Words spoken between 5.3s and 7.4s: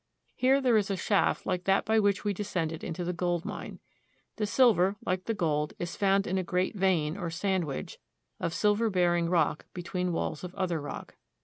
gold, is found in a great vein, or